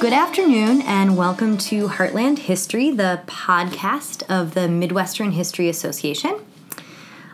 [0.00, 6.40] Good afternoon, and welcome to Heartland History, the podcast of the Midwestern History Association.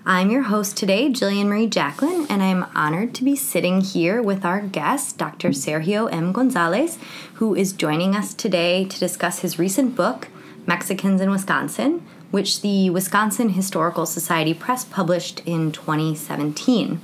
[0.05, 4.45] I'm your host today, Jillian Marie Jacklin, and I'm honored to be sitting here with
[4.45, 5.51] our guest, Dr.
[5.51, 6.33] Sergio M.
[6.33, 6.99] Gonzalez,
[7.35, 10.27] who is joining us today to discuss his recent book,
[10.67, 17.01] Mexicans in Wisconsin, which the Wisconsin Historical Society Press published in 2017.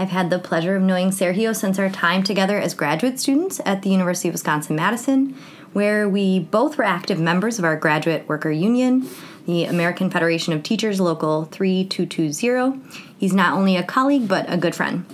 [0.00, 3.82] I've had the pleasure of knowing Sergio since our time together as graduate students at
[3.82, 5.36] the University of Wisconsin Madison,
[5.74, 9.06] where we both were active members of our graduate worker union,
[9.44, 12.80] the American Federation of Teachers Local 3220.
[13.18, 15.04] He's not only a colleague, but a good friend.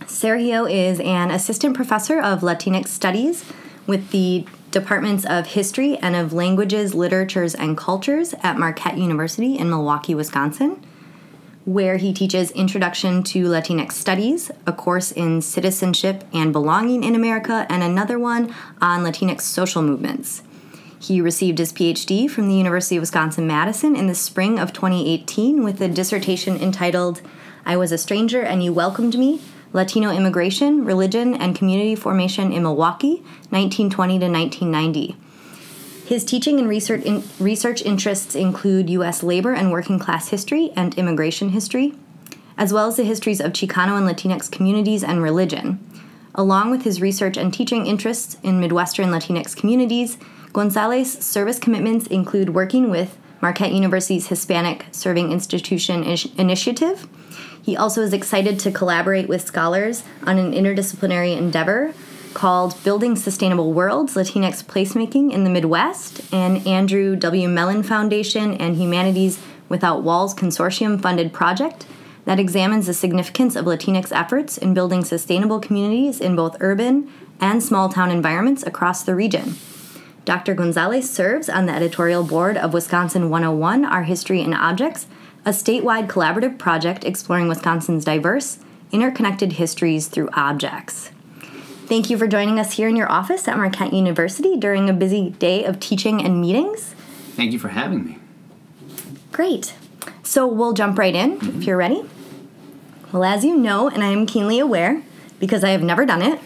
[0.00, 3.50] Sergio is an assistant professor of Latinx Studies
[3.86, 9.70] with the Departments of History and of Languages, Literatures, and Cultures at Marquette University in
[9.70, 10.83] Milwaukee, Wisconsin
[11.64, 17.66] where he teaches Introduction to Latinx Studies, a course in citizenship and belonging in America,
[17.70, 20.42] and another one on Latinx social movements.
[20.98, 25.62] He received his PhD from the University of Wisconsin Madison in the spring of 2018
[25.62, 27.22] with a dissertation entitled
[27.66, 29.40] I Was a Stranger and You Welcomed Me
[29.74, 35.16] Latino Immigration, Religion, and Community Formation in Milwaukee, 1920 to 1990.
[36.06, 39.22] His teaching and research, in, research interests include U.S.
[39.22, 41.94] labor and working class history and immigration history,
[42.58, 45.78] as well as the histories of Chicano and Latinx communities and religion.
[46.34, 50.18] Along with his research and teaching interests in Midwestern Latinx communities,
[50.52, 57.08] Gonzalez' service commitments include working with Marquette University's Hispanic Serving Institution Initiative.
[57.62, 61.94] He also is excited to collaborate with scholars on an interdisciplinary endeavor
[62.34, 67.48] called Building Sustainable Worlds Latinx Placemaking in the Midwest, and Andrew W.
[67.48, 71.86] Mellon Foundation and Humanities Without Walls Consortium funded project
[72.24, 77.62] that examines the significance of Latinx efforts in building sustainable communities in both urban and
[77.62, 79.54] small town environments across the region.
[80.24, 80.54] Dr.
[80.54, 85.06] Gonzalez serves on the editorial board of Wisconsin 101 Our History and Objects,
[85.44, 88.58] a statewide collaborative project exploring Wisconsin's diverse,
[88.90, 91.10] interconnected histories through objects.
[91.86, 95.30] Thank you for joining us here in your office at Marquette University during a busy
[95.30, 96.94] day of teaching and meetings.
[97.36, 98.18] Thank you for having me.
[99.32, 99.74] Great.
[100.22, 101.58] So we'll jump right in mm-hmm.
[101.58, 102.02] if you're ready.
[103.12, 105.02] Well, as you know, and I am keenly aware
[105.38, 106.40] because I have never done it,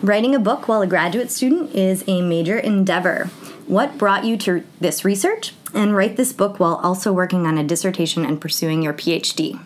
[0.00, 3.24] writing a book while a graduate student is a major endeavor.
[3.66, 7.64] What brought you to this research and write this book while also working on a
[7.64, 9.60] dissertation and pursuing your PhD?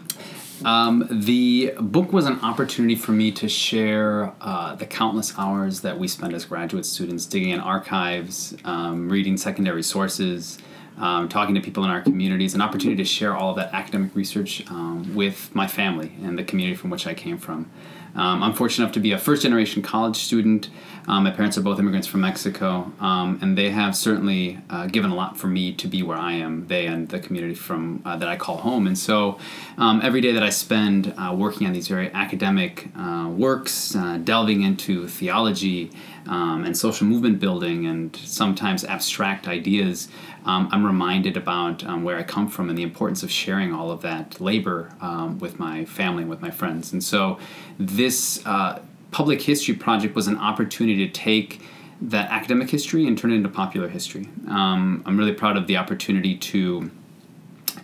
[0.65, 5.99] Um, the book was an opportunity for me to share uh, the countless hours that
[5.99, 10.59] we spend as graduate students digging in archives, um, reading secondary sources,
[10.99, 14.15] um, talking to people in our communities, an opportunity to share all of that academic
[14.15, 17.71] research um, with my family and the community from which I came from.
[18.15, 20.69] Um, I'm fortunate enough to be a first generation college student.
[21.09, 25.11] Um, my parents are both immigrants from Mexico, um, and they have certainly uh, given
[25.11, 28.17] a lot for me to be where I am, they and the community from uh,
[28.17, 28.87] that I call home.
[28.87, 29.39] And so
[29.79, 34.19] um, every day that I spend uh, working on these very academic uh, works, uh,
[34.23, 35.91] delving into theology
[36.27, 40.09] um, and social movement building and sometimes abstract ideas,
[40.45, 43.91] um, I'm reminded about um, where I come from and the importance of sharing all
[43.91, 46.93] of that labor um, with my family and with my friends.
[46.93, 47.39] And so,
[47.79, 51.61] this uh, public history project was an opportunity to take
[52.01, 54.29] that academic history and turn it into popular history.
[54.49, 56.91] Um, I'm really proud of the opportunity to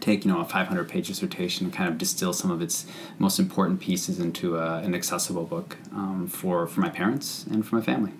[0.00, 2.86] take you know a 500 page dissertation and kind of distill some of its
[3.18, 7.76] most important pieces into a, an accessible book um, for for my parents and for
[7.76, 8.12] my family.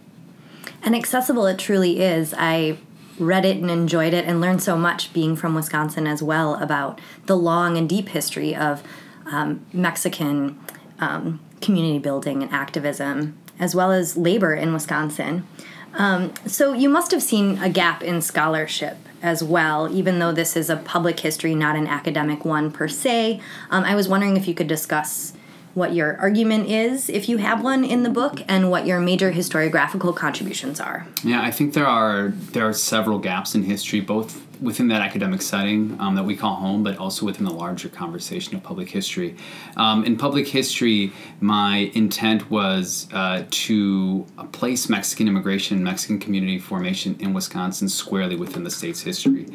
[0.82, 2.34] And accessible it truly is.
[2.36, 2.78] I
[3.18, 7.00] read it and enjoyed it and learned so much being from Wisconsin as well about
[7.26, 8.82] the long and deep history of
[9.26, 10.58] um, Mexican
[11.00, 15.46] um, community building and activism, as well as labor in Wisconsin.
[15.94, 20.56] Um, so you must have seen a gap in scholarship as well, even though this
[20.56, 23.40] is a public history, not an academic one per se.
[23.70, 25.32] Um, I was wondering if you could discuss
[25.78, 29.32] what your argument is, if you have one in the book, and what your major
[29.32, 31.06] historiographical contributions are.
[31.24, 35.42] Yeah, I think there are there are several gaps in history, both within that academic
[35.42, 39.36] setting um, that we call home, but also within the larger conversation of public history.
[39.76, 47.16] Um, in public history, my intent was uh, to place Mexican immigration, Mexican community formation
[47.20, 49.46] in Wisconsin squarely within the state's history.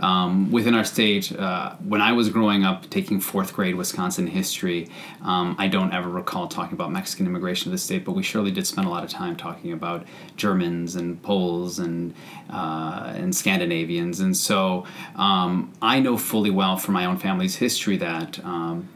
[0.00, 4.88] Um, within our state, uh, when I was growing up taking fourth grade Wisconsin history,
[5.22, 8.50] um, I don't ever recall talking about Mexican immigration to the state, but we surely
[8.50, 12.14] did spend a lot of time talking about Germans and Poles and
[12.48, 14.49] uh, and Scandinavians, and so
[15.16, 18.88] um, I know fully well from my own family's history that um,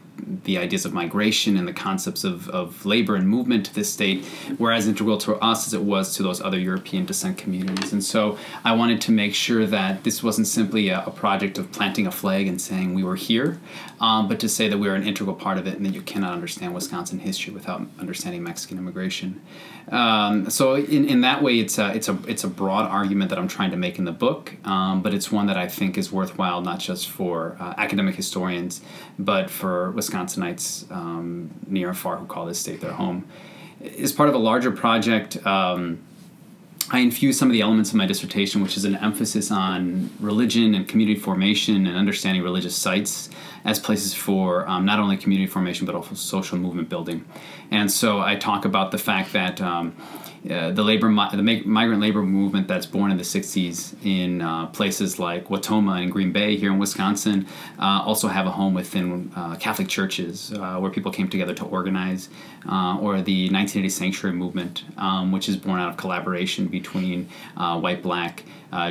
[0.43, 4.25] the ideas of migration and the concepts of, of labor and movement to this state
[4.57, 7.93] were as integral to us as it was to those other European descent communities.
[7.93, 11.71] And so I wanted to make sure that this wasn't simply a, a project of
[11.71, 13.59] planting a flag and saying we were here,
[13.99, 16.01] um, but to say that we are an integral part of it and that you
[16.01, 19.41] cannot understand Wisconsin history without understanding Mexican immigration.
[19.91, 23.37] Um, so in, in that way, it's a, it's, a, it's a broad argument that
[23.37, 26.11] I'm trying to make in the book, um, but it's one that I think is
[26.11, 28.81] worthwhile not just for uh, academic historians,
[29.19, 33.27] but for Wisconsinites um, near and far who call this state their home.
[33.99, 35.99] As part of a larger project, um,
[36.91, 40.75] I infused some of the elements of my dissertation, which is an emphasis on religion
[40.75, 43.29] and community formation and understanding religious sites
[43.63, 47.25] as places for um, not only community formation but also social movement building.
[47.71, 49.95] And so I talk about the fact that um,
[50.49, 55.17] uh, the labor the migrant labor movement that's born in the 60s in uh, places
[55.17, 57.47] like Wautoma and Green Bay here in Wisconsin
[57.79, 61.65] uh, also have a home within uh, Catholic churches uh, where people came together to
[61.65, 62.29] organize,
[62.65, 68.43] or the 1980 sanctuary movement, um, which is born out of collaboration between white, black,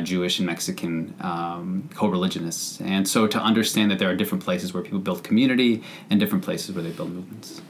[0.03, 2.81] Jewish, and Mexican um, co-religionists.
[2.81, 6.45] And so to understand that there are different places where people build community and different
[6.45, 7.61] places where they build movements.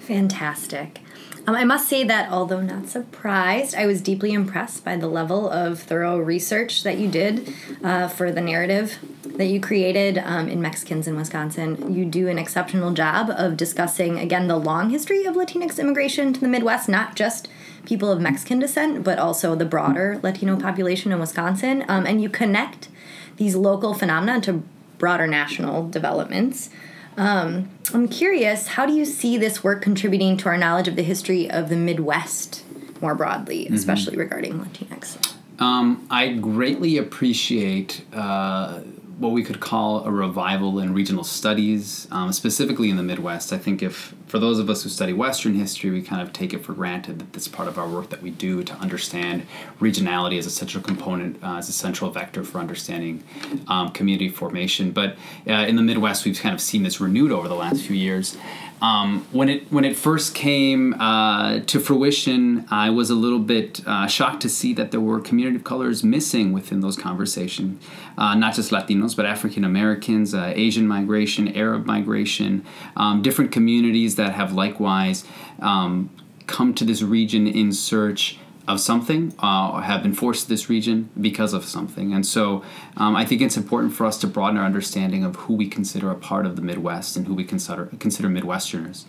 [0.00, 1.00] Fantastic.
[1.48, 5.48] Um, I must say that although not surprised, I was deeply impressed by the level
[5.48, 7.54] of thorough research that you did
[7.84, 11.94] uh, for the narrative that you created um, in Mexicans in Wisconsin.
[11.94, 16.40] You do an exceptional job of discussing, again, the long history of Latinx immigration to
[16.40, 17.48] the Midwest, not just
[17.84, 21.84] people of Mexican descent, but also the broader Latino population in Wisconsin.
[21.86, 22.88] Um, and you connect
[23.36, 24.64] these local phenomena to
[24.98, 26.70] broader national developments.
[27.16, 31.02] Um, I'm curious, how do you see this work contributing to our knowledge of the
[31.02, 32.62] history of the Midwest
[33.00, 33.74] more broadly, mm-hmm.
[33.74, 35.34] especially regarding Latinx?
[35.58, 38.80] Um, I greatly appreciate uh,
[39.18, 43.52] what we could call a revival in regional studies, um, specifically in the Midwest.
[43.52, 46.52] I think if for those of us who study Western history, we kind of take
[46.52, 49.46] it for granted that this part of our work that we do to understand
[49.80, 53.22] regionality as a central component, uh, as a central vector for understanding
[53.68, 54.90] um, community formation.
[54.90, 57.96] But uh, in the Midwest, we've kind of seen this renewed over the last few
[57.96, 58.36] years.
[58.82, 63.80] Um, when it when it first came uh, to fruition, I was a little bit
[63.86, 67.82] uh, shocked to see that there were community of colors missing within those conversations.
[68.18, 74.15] Uh, not just Latinos, but African Americans, uh, Asian migration, Arab migration, um, different communities
[74.16, 75.24] that have likewise
[75.60, 76.10] um,
[76.46, 81.08] come to this region in search of something uh, have been forced to this region
[81.20, 82.12] because of something.
[82.12, 82.64] And so
[82.96, 86.10] um, I think it's important for us to broaden our understanding of who we consider
[86.10, 89.04] a part of the Midwest and who we consider, consider Midwesterners.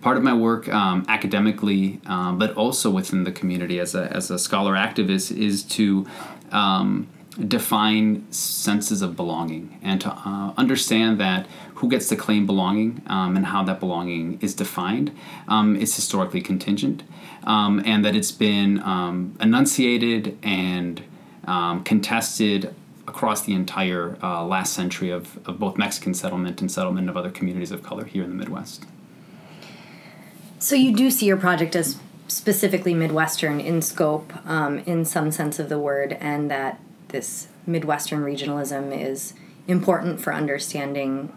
[0.00, 4.30] Part of my work um, academically, um, but also within the community as a, as
[4.30, 6.06] a scholar activist, is to
[6.52, 7.08] um,
[7.48, 11.46] define senses of belonging and to uh, understand that
[11.80, 15.10] who gets to claim belonging um, and how that belonging is defined
[15.48, 17.02] um, is historically contingent,
[17.44, 21.02] um, and that it's been um, enunciated and
[21.46, 22.74] um, contested
[23.08, 27.30] across the entire uh, last century of, of both Mexican settlement and settlement of other
[27.30, 28.84] communities of color here in the Midwest.
[30.58, 31.98] So you do see your project as
[32.28, 36.78] specifically Midwestern in scope, um, in some sense of the word, and that
[37.08, 39.32] this Midwestern regionalism is
[39.66, 41.32] important for understanding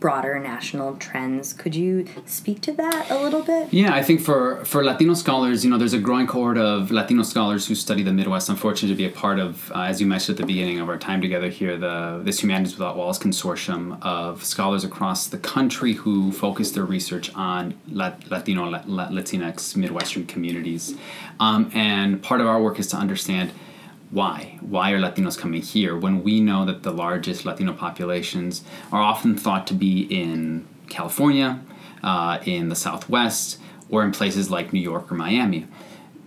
[0.00, 1.52] broader national trends.
[1.52, 3.72] Could you speak to that a little bit?
[3.72, 7.22] Yeah, I think for for Latino scholars, you know, there's a growing cohort of Latino
[7.22, 8.50] scholars who study the Midwest.
[8.50, 10.88] I'm fortunate to be a part of, uh, as you mentioned at the beginning of
[10.88, 15.94] our time together here, the this Humanities Without Walls consortium of scholars across the country
[15.94, 20.94] who focus their research on Latino, Latinx, Midwestern communities.
[21.40, 23.52] Um, and part of our work is to understand
[24.10, 24.58] why?
[24.60, 29.36] Why are Latinos coming here when we know that the largest Latino populations are often
[29.36, 31.60] thought to be in California,
[32.02, 33.58] uh, in the Southwest,
[33.90, 35.66] or in places like New York or Miami?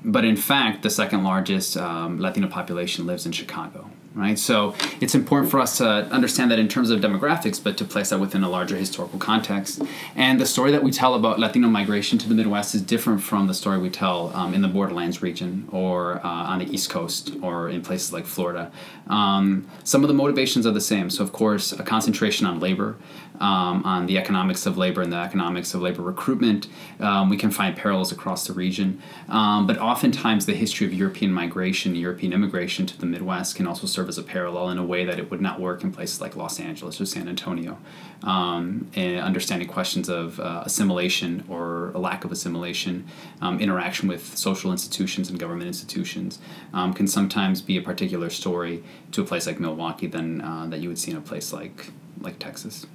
[0.04, 4.38] But in fact, the second largest um, Latino population lives in Chicago right?
[4.38, 8.10] So it's important for us to understand that in terms of demographics, but to place
[8.10, 9.82] that within a larger historical context.
[10.16, 13.48] And the story that we tell about Latino migration to the Midwest is different from
[13.48, 17.32] the story we tell um, in the borderlands region or uh, on the East Coast
[17.42, 18.72] or in places like Florida.
[19.08, 21.10] Um, some of the motivations are the same.
[21.10, 22.98] So, of course, a concentration on labor,
[23.40, 26.68] um, on the economics of labor and the economics of labor recruitment.
[27.00, 29.02] Um, we can find parallels across the region.
[29.28, 33.88] Um, but oftentimes, the history of European migration, European immigration to the Midwest can also
[33.88, 36.36] serve as a parallel in a way that it would not work in places like
[36.36, 37.78] Los Angeles or San Antonio.
[38.24, 43.08] Um, and understanding questions of uh, assimilation or a lack of assimilation,
[43.42, 46.40] um, interaction with social institutions and government institutions
[46.74, 50.80] um, can sometimes be a particular story to a place like Milwaukee than uh, that
[50.80, 52.86] you would see in a place like like Texas.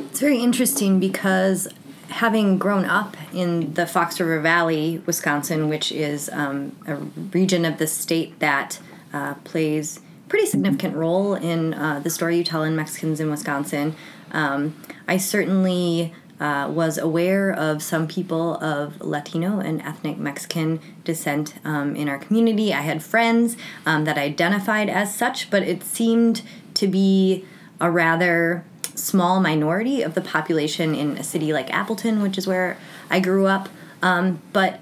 [0.00, 1.68] It's very interesting because
[2.08, 7.78] having grown up in the Fox River Valley, Wisconsin, which is um, a region of
[7.78, 8.78] the state that
[9.16, 13.94] uh, plays pretty significant role in uh, the story you tell in Mexicans in Wisconsin,
[14.32, 14.74] um,
[15.06, 21.96] I certainly uh, was aware of some people of Latino and ethnic Mexican descent um,
[21.96, 22.74] in our community.
[22.74, 23.56] I had friends
[23.86, 26.42] um, that identified as such, but it seemed
[26.74, 27.44] to be
[27.80, 32.76] a rather small minority of the population in a city like Appleton, which is where
[33.08, 33.68] I grew up.
[34.02, 34.80] Um, but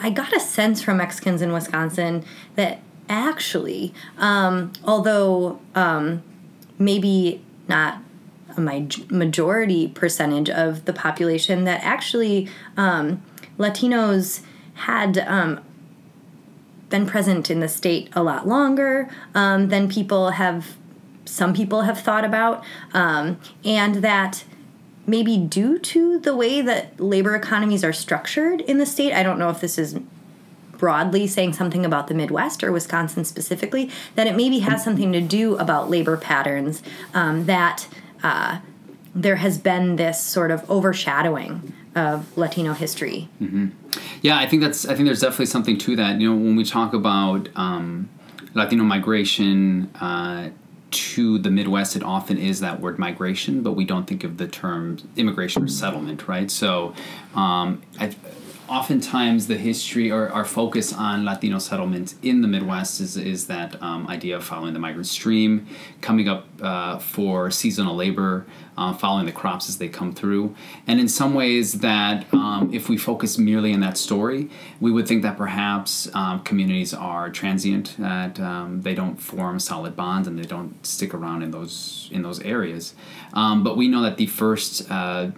[0.00, 2.24] I got a sense from Mexicans in Wisconsin
[2.56, 6.22] that actually, um, although um,
[6.78, 8.02] maybe not
[8.56, 13.22] a majority percentage of the population, that actually um,
[13.58, 14.42] Latinos
[14.74, 15.60] had um,
[16.88, 20.76] been present in the state a lot longer um, than people have
[21.24, 24.44] some people have thought about, um, and that
[25.06, 29.38] maybe due to the way that labor economies are structured in the state, I don't
[29.38, 29.98] know if this is
[30.78, 35.20] broadly saying something about the Midwest or Wisconsin specifically, that it maybe has something to
[35.20, 36.82] do about labor patterns
[37.14, 37.86] um, that
[38.22, 38.60] uh,
[39.14, 43.28] there has been this sort of overshadowing of Latino history.
[43.42, 43.68] Mm-hmm.
[44.22, 44.86] Yeah, I think that's.
[44.86, 46.20] I think there's definitely something to that.
[46.20, 48.08] You know, when we talk about um,
[48.54, 49.90] Latino migration.
[50.00, 50.50] Uh,
[50.90, 54.48] to the Midwest, it often is that word migration, but we don't think of the
[54.48, 56.50] term immigration or settlement, right?
[56.50, 56.94] So,
[57.34, 57.82] um,
[58.68, 63.82] oftentimes the history or our focus on Latino settlements in the Midwest is, is that
[63.82, 65.66] um, idea of following the migrant stream,
[66.00, 68.46] coming up uh, for seasonal labor,
[68.76, 70.54] uh, following the crops as they come through.
[70.86, 75.08] And in some ways, that um, if we focus merely on that story, we would
[75.08, 80.38] think that perhaps um, communities are transient, that um, they don't form solid bonds and
[80.38, 82.94] they don't stick around in those in those areas.
[83.32, 85.30] Um, but we know that the first uh,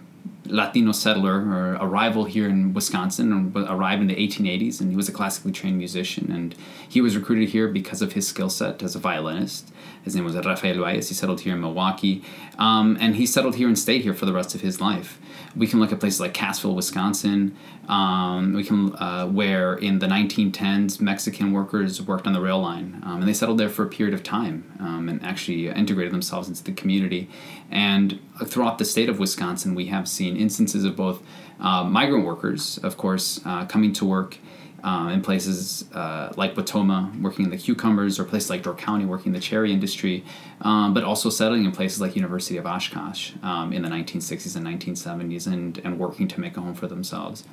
[0.45, 5.07] Latino settler or arrival here in Wisconsin and arrived in the 1880s, and he was
[5.07, 6.31] a classically trained musician.
[6.31, 6.55] And
[6.87, 9.71] he was recruited here because of his skill set as a violinist.
[10.03, 11.09] His name was Rafael Valles.
[11.09, 12.23] He settled here in Milwaukee,
[12.57, 15.19] um, and he settled here and stayed here for the rest of his life.
[15.55, 17.55] We can look at places like Cassville, Wisconsin.
[17.87, 23.01] Um, we can uh, where in the 1910s Mexican workers worked on the rail line,
[23.05, 26.47] um, and they settled there for a period of time um, and actually integrated themselves
[26.47, 27.29] into the community.
[27.69, 31.21] And throughout the state of Wisconsin, we have seen instances of both
[31.59, 34.37] uh, migrant workers, of course, uh, coming to work
[34.83, 39.05] uh, in places uh, like Wautoma, working in the cucumbers, or places like Door County,
[39.05, 40.23] working in the cherry industry,
[40.61, 44.65] um, but also settling in places like University of Oshkosh um, in the 1960s and
[44.65, 47.43] 1970s, and, and working to make a home for themselves.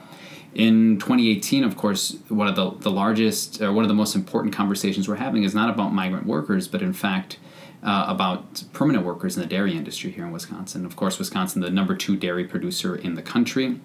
[0.55, 4.55] In 2018, of course, one of the, the largest, or one of the most important
[4.55, 7.39] conversations we're having is not about migrant workers, but in fact,
[7.83, 10.85] uh, about permanent workers in the dairy industry here in Wisconsin.
[10.85, 13.79] Of course, Wisconsin, the number two dairy producer in the country,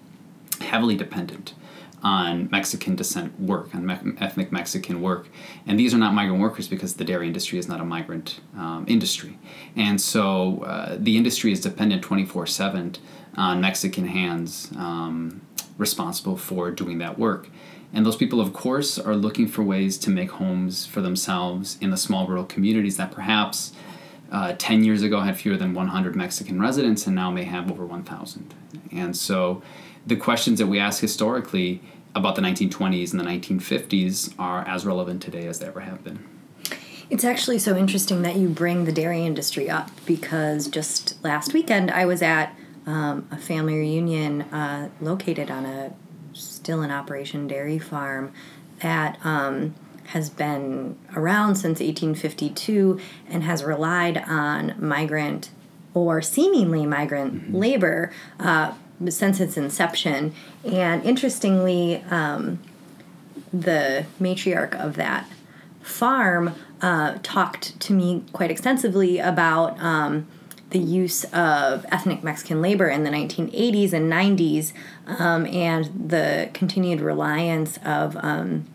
[0.60, 1.52] heavily dependent
[2.04, 5.28] on Mexican descent work, on me- ethnic Mexican work.
[5.66, 8.84] And these are not migrant workers because the dairy industry is not a migrant um,
[8.86, 9.38] industry.
[9.74, 12.96] And so uh, the industry is dependent 24 7
[13.36, 15.40] on Mexican hands um,
[15.78, 17.48] responsible for doing that work.
[17.94, 21.90] And those people, of course, are looking for ways to make homes for themselves in
[21.90, 23.72] the small rural communities that perhaps
[24.30, 27.86] uh, 10 years ago had fewer than 100 Mexican residents and now may have over
[27.86, 28.52] 1,000.
[28.92, 29.62] And so
[30.06, 31.80] the questions that we ask historically
[32.14, 36.24] about the 1920s and the 1950s are as relevant today as they ever have been.
[37.10, 41.90] It's actually so interesting that you bring the dairy industry up because just last weekend
[41.90, 42.56] I was at
[42.86, 45.92] um, a family reunion uh, located on a
[46.32, 48.32] still in operation dairy farm
[48.80, 49.74] that um,
[50.06, 55.50] has been around since 1852 and has relied on migrant
[55.94, 57.56] or seemingly migrant mm-hmm.
[57.56, 58.74] labor uh,
[59.12, 60.34] since its inception.
[60.64, 62.60] And interestingly, um,
[63.52, 65.28] the matriarch of that
[65.80, 70.26] farm uh, talked to me quite extensively about um,
[70.70, 74.72] the use of ethnic Mexican labor in the 1980s and 90s
[75.06, 78.66] um, and the continued reliance of um,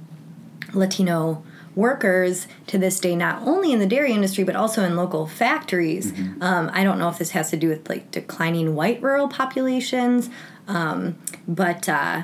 [0.73, 1.43] Latino
[1.79, 6.11] workers to this day, not only in the dairy industry but also in local factories.
[6.11, 6.43] Mm-hmm.
[6.43, 10.29] Um, I don't know if this has to do with like declining white rural populations,
[10.67, 11.17] um,
[11.47, 12.23] but uh,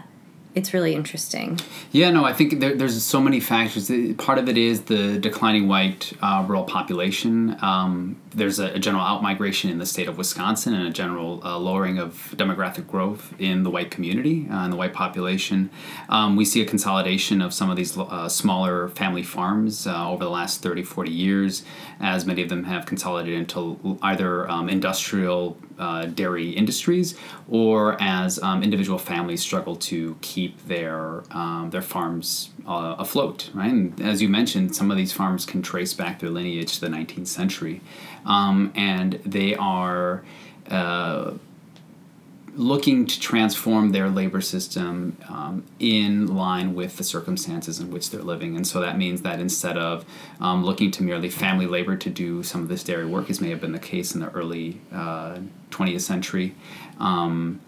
[0.54, 1.60] it's really interesting.
[1.92, 3.92] Yeah, no, I think there, there's so many factors.
[4.18, 7.58] Part of it is the declining white uh, rural population.
[7.62, 11.58] Um, there's a, a, general outmigration in the state of Wisconsin and a general uh,
[11.58, 15.70] lowering of demographic growth in the white community and uh, the white population.
[16.10, 20.24] Um, we see a consolidation of some of these uh, smaller family farms uh, over
[20.24, 21.64] the last 30, 40 years,
[22.00, 27.18] as many of them have consolidated into either um, industrial uh, dairy industries,
[27.50, 33.50] or as um, individual families struggle to keep their um, their farms uh, afloat.
[33.54, 36.82] Right, and as you mentioned, some of these farms can trace back their lineage to
[36.82, 37.82] the 19th century,
[38.26, 40.24] um, and they are.
[40.70, 41.34] Uh,
[42.56, 48.22] looking to transform their labor system um, in line with the circumstances in which they're
[48.22, 48.56] living.
[48.56, 50.06] And so that means that instead of
[50.40, 53.50] um, looking to merely family labor to do some of this dairy work, as may
[53.50, 55.40] have been the case in the early uh,
[55.72, 56.56] 20th century,
[57.00, 57.60] um,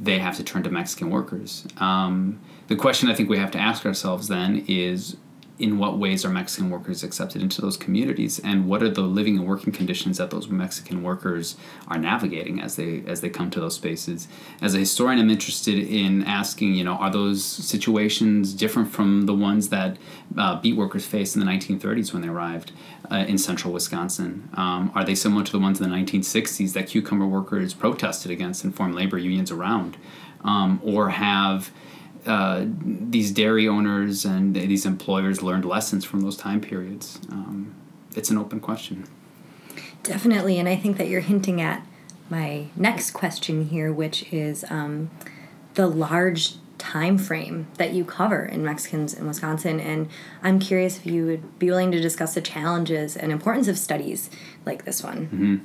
[0.00, 1.66] they have to turn to Mexican workers.
[1.78, 5.16] Um, the question I think we have to ask ourselves then is
[5.62, 9.38] in what ways are Mexican workers accepted into those communities, and what are the living
[9.38, 13.60] and working conditions that those Mexican workers are navigating as they as they come to
[13.60, 14.26] those spaces?
[14.60, 19.34] As a historian, I'm interested in asking, you know, are those situations different from the
[19.34, 19.98] ones that
[20.36, 22.72] uh, beet workers faced in the 1930s when they arrived
[23.10, 24.48] uh, in central Wisconsin?
[24.54, 28.64] Um, are they similar to the ones in the 1960s that cucumber workers protested against
[28.64, 29.96] and formed labor unions around,
[30.42, 31.70] um, or have
[32.26, 37.20] uh, these dairy owners and these employers learned lessons from those time periods?
[37.30, 37.74] Um,
[38.14, 39.04] it's an open question.
[40.02, 41.86] Definitely, and I think that you're hinting at
[42.28, 45.10] my next question here, which is um,
[45.74, 49.78] the large time frame that you cover in Mexicans in Wisconsin.
[49.78, 50.08] And
[50.42, 54.30] I'm curious if you would be willing to discuss the challenges and importance of studies
[54.66, 55.28] like this one.
[55.28, 55.56] Mm-hmm.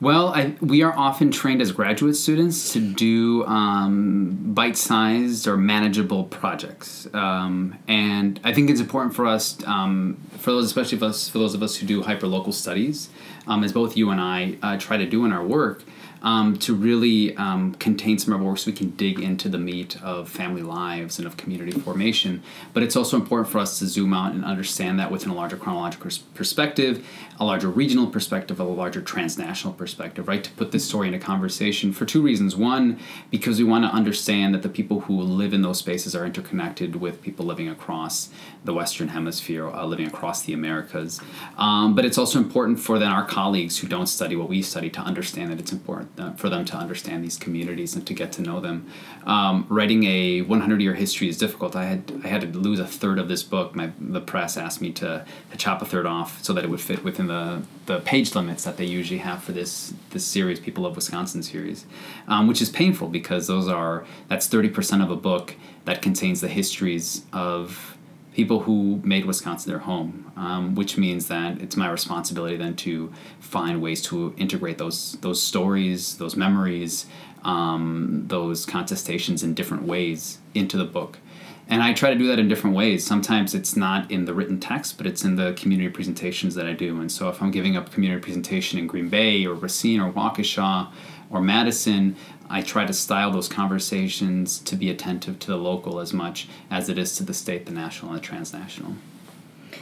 [0.00, 5.56] Well, I, we are often trained as graduate students to do um, bite sized or
[5.56, 7.08] manageable projects.
[7.12, 11.38] Um, and I think it's important for us, um, for those, especially for, us, for
[11.38, 13.08] those of us who do hyperlocal studies,
[13.48, 15.82] um, as both you and I uh, try to do in our work,
[16.22, 19.58] um, to really um, contain some of our work so we can dig into the
[19.58, 22.42] meat of family lives and of community formation.
[22.72, 25.56] But it's also important for us to zoom out and understand that within a larger
[25.56, 27.06] chronological perspective,
[27.38, 30.42] a larger regional perspective, a larger transnational perspective, right?
[30.42, 32.56] To put this story into conversation for two reasons.
[32.56, 32.98] One,
[33.30, 36.96] because we want to understand that the people who live in those spaces are interconnected
[36.96, 38.30] with people living across
[38.64, 41.20] the Western Hemisphere, uh, living across the Americas.
[41.56, 44.90] Um, but it's also important for then our colleagues who don't study what we study
[44.90, 48.32] to understand that it's important uh, for them to understand these communities and to get
[48.32, 48.86] to know them.
[49.26, 51.76] Um, writing a 100 year history is difficult.
[51.76, 53.74] I had I had to lose a third of this book.
[53.74, 56.80] My the press asked me to, to chop a third off so that it would
[56.80, 60.86] fit within the, the page limits that they usually have for this this series, People
[60.86, 61.84] of Wisconsin series,
[62.26, 66.40] um, which is painful because those are that's 30 percent of a book that contains
[66.40, 67.97] the histories of
[68.38, 73.12] people who made Wisconsin their home, um, which means that it's my responsibility then to
[73.40, 77.06] find ways to integrate those those stories, those memories,
[77.42, 81.18] um, those contestations in different ways into the book.
[81.66, 83.04] And I try to do that in different ways.
[83.04, 86.74] Sometimes it's not in the written text, but it's in the community presentations that I
[86.74, 87.00] do.
[87.00, 90.92] And so if I'm giving a community presentation in Green Bay or Racine or Waukesha
[91.30, 92.16] or Madison,
[92.50, 96.88] I try to style those conversations to be attentive to the local as much as
[96.88, 98.94] it is to the state, the national, and the transnational.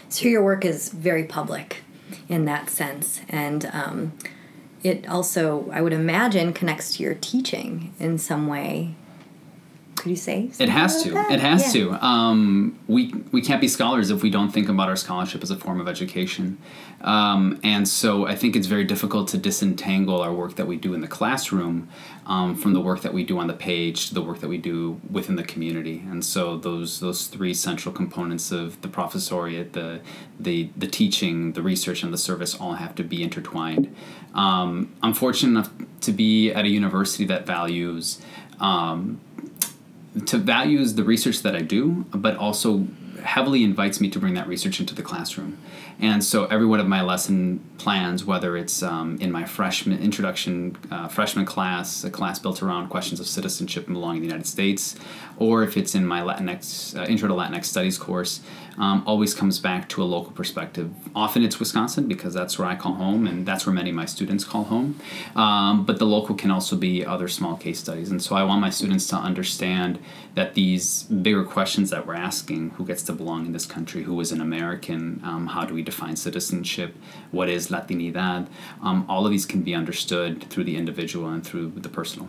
[0.09, 1.83] So your work is very public
[2.29, 4.13] in that sense, and um,
[4.83, 8.95] it also, I would imagine, connects to your teaching in some way.
[10.07, 10.53] Could you say?
[10.61, 11.11] It has to.
[11.11, 11.33] That?
[11.33, 11.83] It has yeah.
[11.83, 12.07] to.
[12.07, 15.57] Um, we we can't be scholars if we don't think about our scholarship as a
[15.57, 16.59] form of education.
[17.01, 20.95] Um, and so I think it's very difficult to disentangle our work that we do
[20.95, 21.89] in the classroom
[22.25, 24.59] um, from the work that we do on the page to the work that we
[24.59, 26.05] do within the community.
[26.09, 30.03] And so those those three central components of the professoriate, the
[30.39, 33.93] the the teaching, the research, and the service all have to be intertwined.
[34.35, 35.71] Um, I'm fortunate enough
[36.03, 38.21] to be at a university that values
[38.61, 39.21] um,
[40.25, 42.87] to values the research that I do, but also
[43.27, 45.59] heavily invites me to bring that research into the classroom.
[45.99, 50.77] And so every one of my lesson plans, whether it's um, in my freshman introduction
[50.91, 54.47] uh, freshman class, a class built around questions of citizenship and belonging in the United
[54.47, 54.97] States,
[55.39, 58.41] or if it's in my Latinx uh, intro to Latinx studies course,
[58.79, 60.91] um, always comes back to a local perspective.
[61.15, 64.05] Often it's Wisconsin because that's where I call home, and that's where many of my
[64.07, 65.01] students call home.
[65.35, 68.61] Um, but the local can also be other small case studies, and so I want
[68.61, 69.99] my students to understand
[70.35, 74.03] that these bigger questions that we're asking: who gets to belong in this country?
[74.03, 75.21] Who is an American?
[75.25, 76.95] Um, how do we define citizenship?
[77.31, 78.47] What is Latinidad?
[78.83, 82.29] Um, all of these can be understood through the individual and through the personal.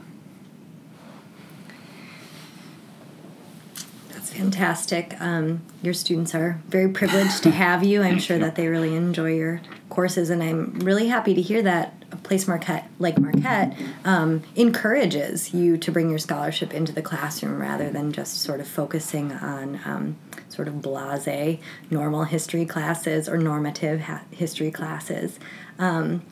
[4.31, 5.15] Fantastic.
[5.19, 8.01] Um, your students are very privileged to have you.
[8.01, 11.93] I'm sure that they really enjoy your courses, and I'm really happy to hear that
[12.11, 17.59] a place Marquette like Marquette um, encourages you to bring your scholarship into the classroom
[17.59, 20.17] rather than just sort of focusing on um,
[20.49, 21.59] sort of blase
[21.89, 25.39] normal history classes or normative ha- history classes.
[25.79, 26.23] Um,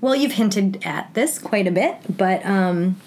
[0.00, 3.00] well, you've hinted at this quite a bit, but um,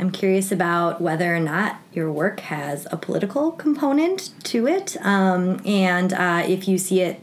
[0.00, 5.60] I'm curious about whether or not your work has a political component to it, um,
[5.66, 7.22] and uh, if you see it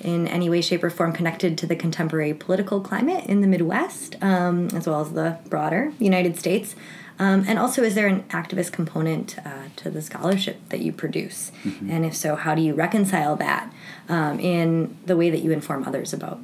[0.00, 4.16] in any way, shape, or form connected to the contemporary political climate in the Midwest,
[4.22, 6.76] um, as well as the broader United States.
[7.18, 11.50] Um, and also, is there an activist component uh, to the scholarship that you produce?
[11.64, 11.90] Mm-hmm.
[11.90, 13.72] And if so, how do you reconcile that
[14.08, 16.40] um, in the way that you inform others about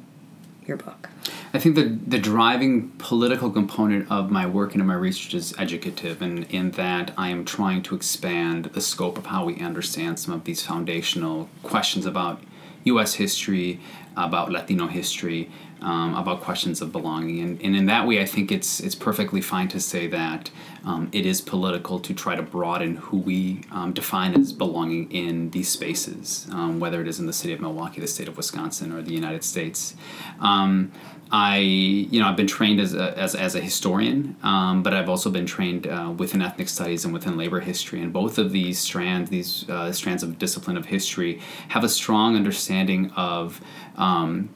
[0.69, 1.09] your book?
[1.53, 5.53] I think the, the driving political component of my work and of my research is
[5.57, 10.19] educative, and in that I am trying to expand the scope of how we understand
[10.19, 12.41] some of these foundational questions about
[12.85, 13.15] U.S.
[13.15, 13.79] history,
[14.15, 15.51] about Latino history,
[15.81, 19.41] um, about questions of belonging, and, and in that way, I think it's it's perfectly
[19.41, 20.51] fine to say that
[20.85, 25.49] um, it is political to try to broaden who we um, define as belonging in
[25.51, 28.91] these spaces, um, whether it is in the city of Milwaukee, the state of Wisconsin,
[28.91, 29.95] or the United States.
[30.39, 30.91] Um,
[31.31, 35.09] I, you know, I've been trained as a, as, as a historian, um, but I've
[35.09, 38.01] also been trained uh, within ethnic studies and within labor history.
[38.01, 42.35] And both of these strands, these uh, strands of discipline of history, have a strong
[42.35, 43.61] understanding of
[43.95, 44.49] um,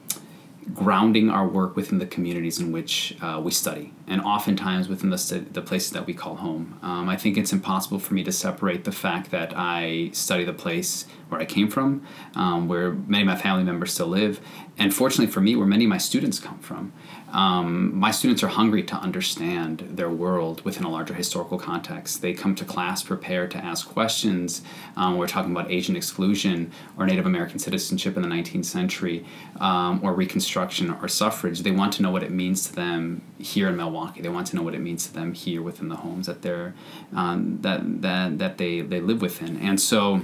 [0.72, 5.46] grounding our work within the communities in which uh, we study, and oftentimes within the,
[5.52, 6.78] the places that we call home.
[6.82, 10.52] Um, I think it's impossible for me to separate the fact that I study the
[10.52, 14.40] place where I came from, um, where many of my family members still live,
[14.78, 16.92] and fortunately for me, where many of my students come from.
[17.34, 22.22] Um, my students are hungry to understand their world within a larger historical context.
[22.22, 24.62] They come to class prepared to ask questions.
[24.96, 29.24] Um, we're talking about Asian exclusion or Native American citizenship in the 19th century,
[29.58, 31.62] um, or Reconstruction or suffrage.
[31.62, 33.93] They want to know what it means to them here in Milwaukee.
[34.18, 36.74] They want to know what it means to them here within the homes that they're
[37.14, 39.56] um, that that that they they live within.
[39.58, 40.22] And so.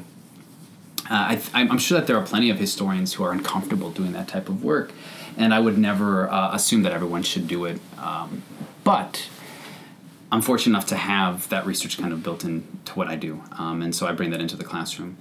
[1.13, 4.29] Uh, I, am sure that there are plenty of historians who are uncomfortable doing that
[4.29, 4.93] type of work
[5.37, 7.81] and I would never uh, assume that everyone should do it.
[7.99, 8.43] Um,
[8.85, 9.29] but
[10.31, 13.83] I'm fortunate enough to have that research kind of built into what I do, um,
[13.83, 15.17] and so I bring that into the classroom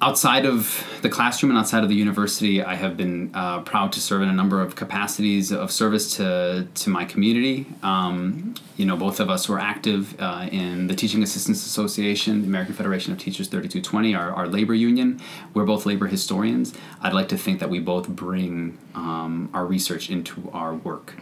[0.00, 4.00] outside of the classroom and outside of the university, I have been uh, proud to
[4.00, 7.66] serve in a number of capacities of service to, to my community.
[7.82, 12.48] Um, you know, both of us were active uh, in the Teaching Assistants Association, the
[12.48, 15.20] American Federation of Teachers 3220, our, our labor union.
[15.52, 16.74] We're both labor historians.
[17.00, 21.14] I'd like to think that we both bring um, our research into our work.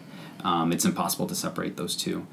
[0.44, 2.26] Um, it's impossible to separate those two.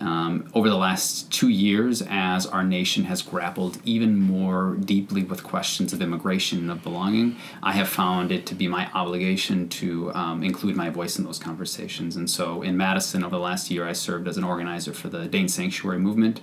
[0.00, 5.44] Um, over the last two years, as our nation has grappled even more deeply with
[5.44, 10.12] questions of immigration and of belonging, I have found it to be my obligation to
[10.14, 12.16] um, include my voice in those conversations.
[12.16, 15.26] And so in Madison, over the last year, I served as an organizer for the
[15.26, 16.40] Dane Sanctuary Movement,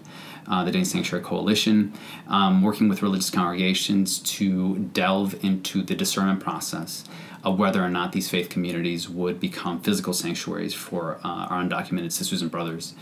[0.48, 1.94] uh, the Dane Sanctuary Coalition,
[2.28, 7.04] um, working with religious congregations to delve into the discernment process
[7.44, 12.12] of whether or not these faith communities would become physical sanctuaries for uh, our undocumented
[12.12, 12.94] sisters and brothers.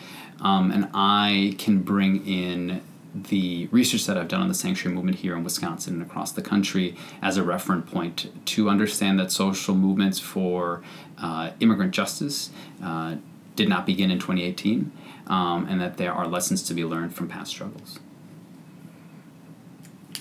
[0.41, 2.81] Um, and I can bring in
[3.23, 6.41] the research that I've done on the sanctuary movement here in Wisconsin and across the
[6.41, 10.83] country as a reference point to understand that social movements for
[11.17, 12.51] uh, immigrant justice
[12.83, 13.15] uh,
[13.55, 14.91] did not begin in 2018
[15.27, 17.99] um, and that there are lessons to be learned from past struggles.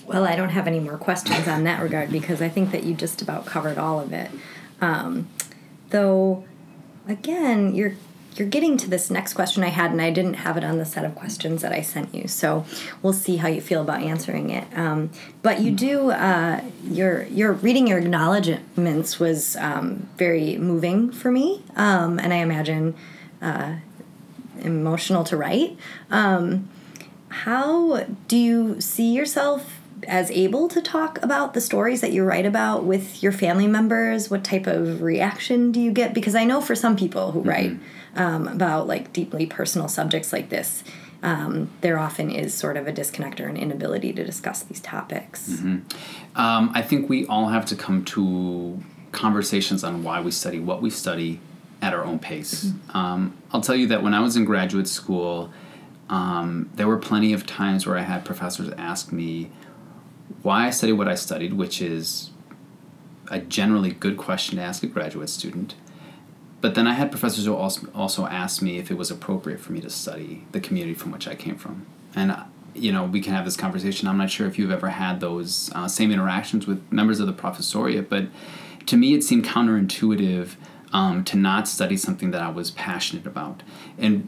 [0.05, 2.93] Well, I don't have any more questions on that regard because I think that you
[2.93, 4.31] just about covered all of it.
[4.79, 5.27] Um,
[5.89, 6.45] though,
[7.07, 7.95] again, you're
[8.37, 10.85] you're getting to this next question I had, and I didn't have it on the
[10.85, 12.27] set of questions that I sent you.
[12.27, 12.65] So
[13.01, 14.65] we'll see how you feel about answering it.
[14.75, 15.09] Um,
[15.41, 21.63] but you do uh, your your reading your acknowledgments was um, very moving for me,
[21.75, 22.95] um, and I imagine
[23.41, 23.75] uh,
[24.61, 25.77] emotional to write.
[26.09, 26.69] Um,
[27.29, 29.76] how do you see yourself
[30.07, 34.29] as able to talk about the stories that you write about with your family members?
[34.29, 36.13] What type of reaction do you get?
[36.13, 37.49] Because I know for some people who mm-hmm.
[37.49, 37.79] write
[38.15, 40.83] um, about like deeply personal subjects like this,
[41.23, 45.49] um, there often is sort of a disconnect or an inability to discuss these topics.
[45.49, 46.39] Mm-hmm.
[46.39, 48.81] Um, I think we all have to come to
[49.11, 51.39] conversations on why we study what we study
[51.81, 52.65] at our own pace.
[52.65, 52.97] Mm-hmm.
[52.97, 55.51] Um, I'll tell you that when I was in graduate school,
[56.09, 59.51] um, there were plenty of times where I had professors ask me,
[60.43, 62.31] why I studied what I studied, which is
[63.29, 65.75] a generally good question to ask a graduate student.
[66.59, 69.81] But then I had professors who also, asked me if it was appropriate for me
[69.81, 71.85] to study the community from which I came from.
[72.15, 74.07] And, uh, you know, we can have this conversation.
[74.07, 77.33] I'm not sure if you've ever had those uh, same interactions with members of the
[77.33, 78.27] professoriate, but
[78.87, 80.55] to me it seemed counterintuitive
[80.93, 83.61] um, to not study something that I was passionate about.
[83.97, 84.27] And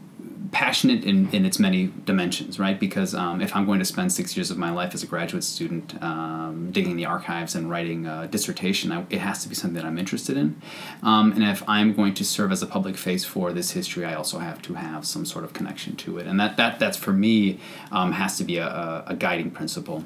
[0.52, 2.78] passionate in, in its many dimensions, right?
[2.78, 5.44] Because um, if I'm going to spend six years of my life as a graduate
[5.44, 9.76] student um, digging the archives and writing a dissertation, I, it has to be something
[9.76, 10.60] that I'm interested in.
[11.02, 14.14] Um, and if I'm going to serve as a public face for this history, I
[14.14, 16.26] also have to have some sort of connection to it.
[16.26, 17.60] And that, that that's for me
[17.92, 20.04] um, has to be a, a, guiding principle.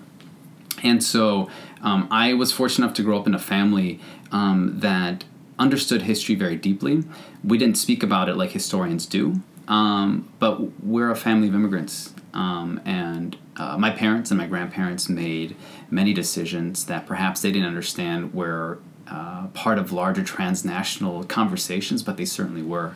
[0.82, 1.48] And so
[1.80, 5.24] um, I was fortunate enough to grow up in a family um, that
[5.58, 7.04] understood history very deeply.
[7.42, 9.40] We didn't speak about it like historians do.
[9.68, 15.08] Um, but we're a family of immigrants, um, and uh, my parents and my grandparents
[15.08, 15.56] made
[15.90, 22.16] many decisions that perhaps they didn't understand were uh, part of larger transnational conversations, but
[22.16, 22.94] they certainly were.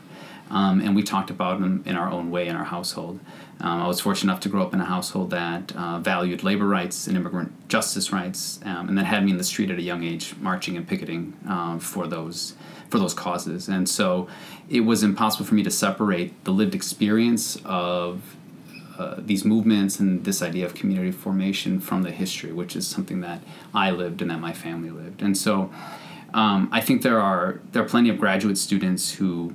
[0.50, 3.20] Um, and we talked about them in our own way in our household.
[3.60, 6.66] Um, I was fortunate enough to grow up in a household that uh, valued labor
[6.66, 9.82] rights and immigrant justice rights, um, and that had me in the street at a
[9.82, 12.54] young age, marching and picketing uh, for those
[12.88, 13.68] for those causes.
[13.68, 14.28] And so
[14.70, 18.36] it was impossible for me to separate the lived experience of
[18.98, 23.20] uh, these movements and this idea of community formation from the history, which is something
[23.20, 23.42] that
[23.74, 25.20] I lived and that my family lived.
[25.20, 25.70] And so
[26.32, 29.54] um, I think there are there are plenty of graduate students who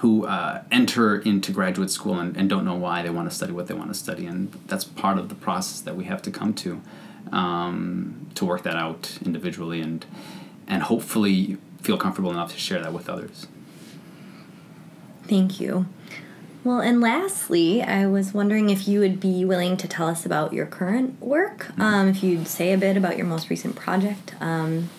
[0.00, 3.52] who uh, enter into graduate school and, and, don't know why they want to study
[3.52, 6.30] what they want to study, and that's part of the process that we have to
[6.30, 6.80] come to
[7.32, 10.06] um, to work that out individually and
[10.66, 13.46] and hopefully feel comfortable enough to share that with others.
[15.24, 15.86] Thank you.
[16.64, 20.52] Well, and lastly, I was wondering if you would be willing to tell us about
[20.52, 21.66] your current work.
[21.66, 21.82] Mm-hmm.
[21.82, 24.34] Um, if you'd say a bit about your most recent project.
[24.40, 24.90] Um,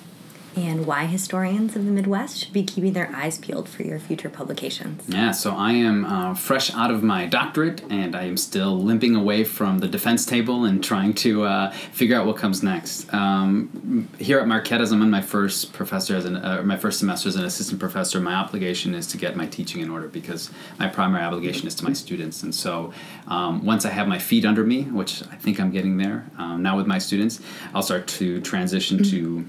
[0.55, 4.29] and why historians of the Midwest should be keeping their eyes peeled for your future
[4.29, 5.03] publications.
[5.07, 9.15] Yeah, so I am uh, fresh out of my doctorate and I am still limping
[9.15, 13.11] away from the defense table and trying to uh, figure out what comes next.
[13.13, 16.99] Um, here at Marquette, as I'm in my first professor as an, uh, my first
[16.99, 20.51] semester as an assistant professor, my obligation is to get my teaching in order because
[20.79, 22.43] my primary obligation is to my students.
[22.43, 22.93] And so
[23.27, 26.61] um, once I have my feet under me, which I think I'm getting there um,
[26.61, 27.39] now with my students,
[27.73, 29.43] I'll start to transition mm-hmm.
[29.43, 29.45] to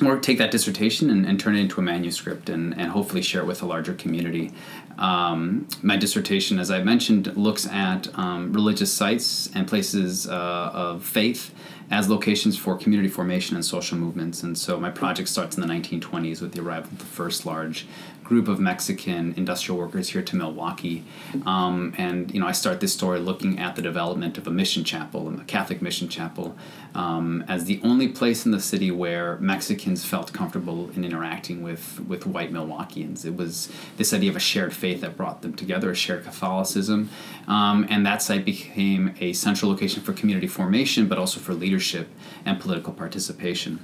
[0.00, 3.42] or take that dissertation and, and, turn it into a manuscript and, and hopefully share
[3.42, 4.52] it with a larger community.
[4.98, 11.04] Um, my dissertation, as I mentioned, looks at um, religious sites and places uh, of
[11.04, 11.54] faith
[11.90, 14.42] as locations for community formation and social movements.
[14.42, 17.86] And so my project starts in the 1920s with the arrival of the first large
[18.32, 21.04] group of Mexican industrial workers here to Milwaukee.
[21.44, 24.84] Um, and, you know, I start this story looking at the development of a mission
[24.84, 26.56] chapel, a Catholic mission chapel,
[26.94, 32.00] um, as the only place in the city where Mexicans felt comfortable in interacting with,
[32.08, 33.26] with white Milwaukeeans.
[33.26, 37.10] It was this idea of a shared faith that brought them together, a shared Catholicism.
[37.46, 42.08] Um, and that site became a central location for community formation, but also for leadership
[42.46, 43.78] and political participation.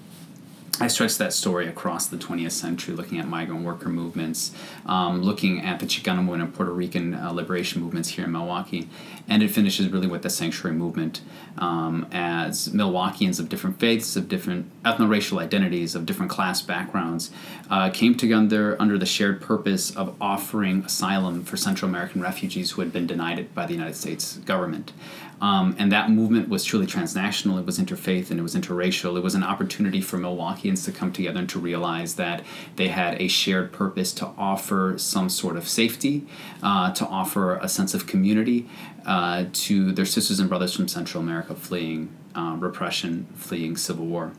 [0.80, 4.52] I stretched that story across the 20th century, looking at migrant worker movements,
[4.86, 8.88] um, looking at the Chicano and Puerto Rican uh, liberation movements here in Milwaukee,
[9.28, 11.20] and it finishes really with the sanctuary movement
[11.58, 17.32] um, as Milwaukeeans of different faiths, of different ethno-racial identities, of different class backgrounds,
[17.70, 22.82] uh, came together under the shared purpose of offering asylum for Central American refugees who
[22.82, 24.92] had been denied it by the United States government.
[25.40, 27.58] Um, and that movement was truly transnational.
[27.58, 29.16] It was interfaith and it was interracial.
[29.16, 32.44] It was an opportunity for Milwaukeeans to come together and to realize that
[32.76, 36.26] they had a shared purpose to offer some sort of safety,
[36.62, 38.68] uh, to offer a sense of community
[39.06, 44.32] uh, to their sisters and brothers from Central America fleeing uh, repression, fleeing civil war.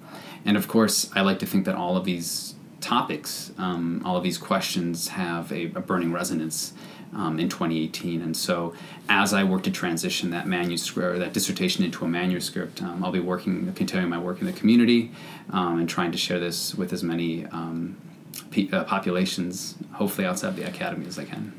[0.46, 4.24] And of course, I like to think that all of these topics, um, all of
[4.24, 6.74] these questions have a, a burning resonance
[7.14, 8.22] um, in 2018.
[8.22, 8.74] And so,
[9.08, 13.12] as I work to transition that manuscript or that dissertation into a manuscript, um, I'll
[13.12, 15.12] be working, continuing my work in the community,
[15.50, 17.98] um, and trying to share this with as many um,
[18.52, 21.54] pe- uh, populations, hopefully outside the academy, as I can.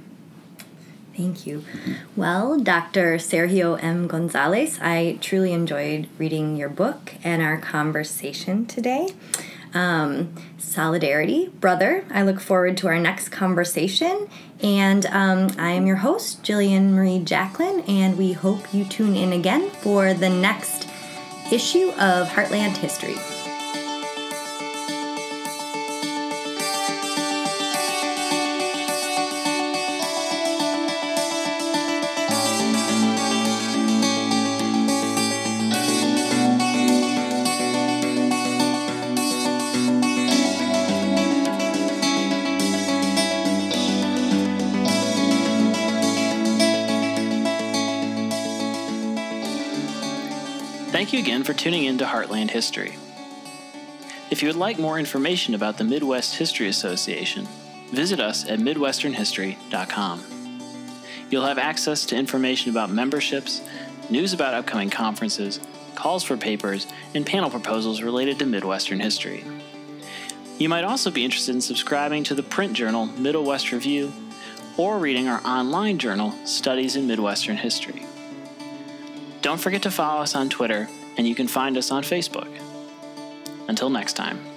[1.17, 1.59] Thank you.
[1.59, 1.93] Mm-hmm.
[2.17, 3.17] Well, Dr.
[3.17, 4.07] Sergio M.
[4.07, 9.09] Gonzalez, I truly enjoyed reading your book and our conversation today.
[9.73, 12.05] Um, solidarity, brother.
[12.11, 14.29] I look forward to our next conversation.
[14.63, 19.33] And um, I am your host, Jillian Marie Jacklin, and we hope you tune in
[19.33, 20.89] again for the next
[21.51, 23.40] issue of Heartland History.
[51.01, 52.95] Thank you again for tuning in to Heartland History.
[54.31, 57.49] If you would like more information about the Midwest History Association,
[57.91, 60.23] visit us at MidwesternHistory.com.
[61.31, 63.63] You'll have access to information about memberships,
[64.11, 65.59] news about upcoming conferences,
[65.95, 69.43] calls for papers, and panel proposals related to Midwestern history.
[70.59, 74.13] You might also be interested in subscribing to the print journal Middle West Review
[74.77, 78.05] or reading our online journal Studies in Midwestern History.
[79.43, 82.49] Don't forget to follow us on Twitter, and you can find us on Facebook.
[83.69, 84.50] Until next time.